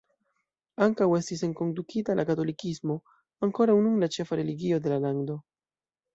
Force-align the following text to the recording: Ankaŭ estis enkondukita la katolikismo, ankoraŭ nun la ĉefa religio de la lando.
Ankaŭ 0.85 1.07
estis 1.17 1.43
enkondukita 1.47 2.15
la 2.21 2.25
katolikismo, 2.31 2.97
ankoraŭ 3.49 3.77
nun 3.85 4.01
la 4.07 4.11
ĉefa 4.19 4.41
religio 4.43 4.83
de 4.89 4.95
la 4.97 5.01
lando. 5.07 5.39